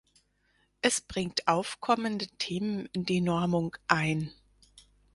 [0.81, 4.33] Es bringt aufkommende Themen in die Normung ein.